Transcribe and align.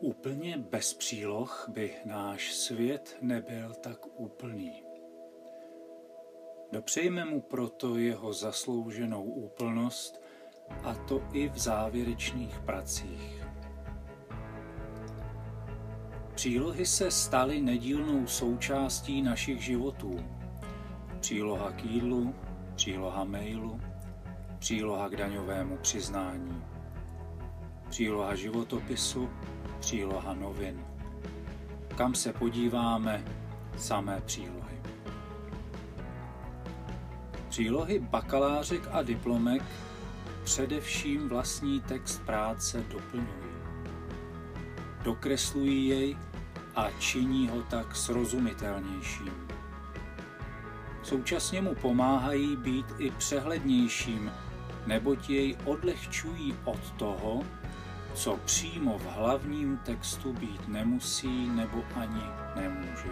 Úplně 0.00 0.58
bez 0.58 0.94
příloh 0.94 1.66
by 1.68 1.94
náš 2.04 2.52
svět 2.54 3.16
nebyl 3.20 3.74
tak 3.74 3.98
úplný. 4.20 4.82
Dopřejme 6.72 7.24
mu 7.24 7.40
proto 7.40 7.96
jeho 7.96 8.32
zaslouženou 8.32 9.24
úplnost, 9.24 10.22
a 10.84 10.94
to 10.94 11.22
i 11.32 11.48
v 11.48 11.58
závěrečných 11.58 12.60
pracích. 12.60 13.44
Přílohy 16.34 16.86
se 16.86 17.10
staly 17.10 17.60
nedílnou 17.60 18.26
součástí 18.26 19.22
našich 19.22 19.64
životů. 19.64 20.18
Příloha 21.20 21.72
k 21.72 21.84
jídlu, 21.84 22.34
příloha 22.74 23.24
mailu, 23.24 23.80
příloha 24.58 25.08
k 25.08 25.16
daňovému 25.16 25.76
přiznání, 25.76 26.64
příloha 27.88 28.34
životopisu, 28.34 29.28
příloha 29.80 30.34
novin. 30.34 30.84
Kam 31.96 32.14
se 32.14 32.32
podíváme, 32.32 33.24
samé 33.76 34.22
přílohy. 34.26 34.76
Přílohy 37.48 37.98
bakalářek 37.98 38.88
a 38.92 39.02
diplomek 39.02 39.62
především 40.44 41.28
vlastní 41.28 41.80
text 41.80 42.22
práce 42.26 42.84
doplňují. 42.90 43.56
Dokreslují 45.02 45.88
jej 45.88 46.16
a 46.76 46.90
činí 46.98 47.48
ho 47.48 47.62
tak 47.62 47.96
srozumitelnějším. 47.96 49.32
Současně 51.02 51.62
mu 51.62 51.74
pomáhají 51.74 52.56
být 52.56 52.86
i 52.98 53.10
přehlednějším, 53.10 54.32
neboť 54.86 55.30
jej 55.30 55.56
odlehčují 55.64 56.54
od 56.64 56.90
toho, 56.90 57.42
co 58.16 58.36
přímo 58.36 58.98
v 58.98 59.06
hlavním 59.06 59.76
textu 59.78 60.32
být 60.32 60.68
nemusí 60.68 61.48
nebo 61.48 61.84
ani 61.96 62.22
nemůže. 62.56 63.10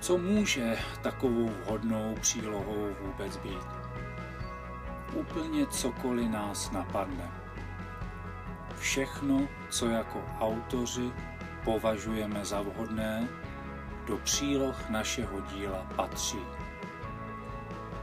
Co 0.00 0.18
může 0.18 0.78
takovou 1.02 1.48
vhodnou 1.48 2.14
přílohou 2.20 2.88
vůbec 3.00 3.36
být? 3.36 3.66
Úplně 5.14 5.66
cokoliv 5.66 6.30
nás 6.30 6.70
napadne. 6.70 7.30
Všechno, 8.78 9.48
co 9.70 9.88
jako 9.88 10.24
autoři 10.40 11.12
považujeme 11.64 12.44
za 12.44 12.62
vhodné, 12.62 13.28
do 14.06 14.16
příloh 14.16 14.88
našeho 14.88 15.40
díla 15.40 15.86
patří. 15.96 16.40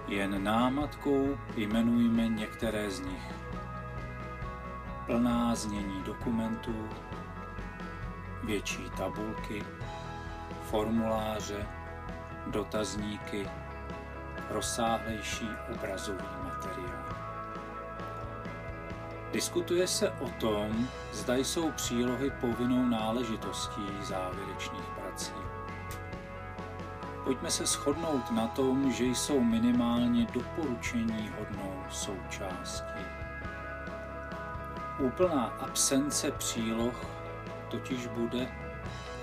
Jen 0.08 0.44
námatkou 0.44 1.38
jmenujme 1.56 2.28
některé 2.28 2.92
z 2.92 3.00
nich 3.00 3.38
plná 5.08 5.56
znění 5.56 6.04
dokumentů, 6.04 6.90
větší 8.44 8.90
tabulky, 8.98 9.64
formuláře, 10.64 11.68
dotazníky, 12.48 13.50
rozsáhlejší 14.50 15.50
obrazový 15.76 16.26
materiál. 16.44 17.16
Diskutuje 19.32 19.88
se 19.88 20.10
o 20.10 20.30
tom, 20.30 20.88
zda 21.14 21.36
jsou 21.36 21.72
přílohy 21.72 22.32
povinnou 22.42 22.86
náležitostí 22.86 23.82
závěrečných 24.02 24.86
prací. 25.02 25.34
Pojďme 27.24 27.52
se 27.52 27.66
shodnout 27.66 28.32
na 28.32 28.48
tom, 28.48 28.92
že 28.92 29.06
jsou 29.06 29.40
minimálně 29.40 30.28
doporučení 30.34 31.32
hodnou 31.40 31.84
součástí. 31.90 33.27
Úplná 35.00 35.46
absence 35.46 36.32
příloh 36.32 37.06
totiž 37.70 38.08
bude 38.08 38.52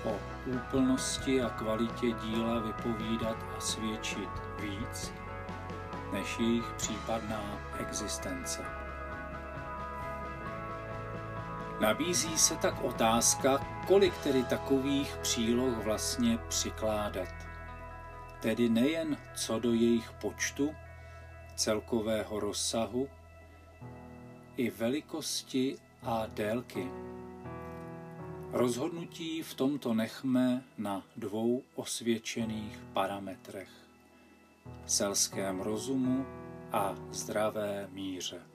o 0.03 0.19
úplnosti 0.45 1.41
a 1.41 1.49
kvalitě 1.49 2.11
díla 2.11 2.59
vypovídat 2.59 3.37
a 3.57 3.59
svědčit 3.59 4.29
víc 4.59 5.13
než 6.13 6.39
jejich 6.39 6.73
případná 6.77 7.59
existence. 7.79 8.65
Nabízí 11.79 12.37
se 12.37 12.55
tak 12.55 12.81
otázka, 12.81 13.57
kolik 13.87 14.17
tedy 14.17 14.43
takových 14.43 15.17
příloh 15.17 15.83
vlastně 15.83 16.37
přikládat. 16.37 17.27
Tedy 18.39 18.69
nejen 18.69 19.17
co 19.35 19.59
do 19.59 19.73
jejich 19.73 20.11
počtu, 20.11 20.75
celkového 21.55 22.39
rozsahu, 22.39 23.09
i 24.57 24.69
velikosti 24.69 25.77
a 26.03 26.25
délky. 26.25 26.87
Rozhodnutí 28.51 29.43
v 29.43 29.53
tomto 29.53 29.93
nechme 29.93 30.63
na 30.77 31.03
dvou 31.15 31.63
osvědčených 31.75 32.79
parametrech 32.93 33.69
selském 34.85 35.59
rozumu 35.59 36.25
a 36.71 36.95
zdravé 37.11 37.87
míře. 37.91 38.54